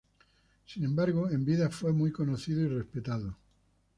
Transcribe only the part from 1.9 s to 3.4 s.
muy conocido y respetado.